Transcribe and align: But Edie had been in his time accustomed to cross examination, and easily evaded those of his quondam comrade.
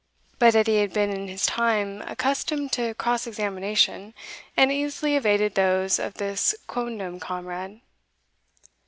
But 0.39 0.55
Edie 0.55 0.79
had 0.81 0.93
been 0.93 1.11
in 1.11 1.27
his 1.27 1.45
time 1.45 2.01
accustomed 2.07 2.71
to 2.71 2.95
cross 2.95 3.27
examination, 3.27 4.15
and 4.57 4.71
easily 4.71 5.15
evaded 5.15 5.53
those 5.53 5.99
of 5.99 6.17
his 6.17 6.55
quondam 6.65 7.19
comrade. 7.19 7.81